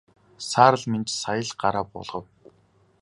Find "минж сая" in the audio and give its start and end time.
0.91-1.41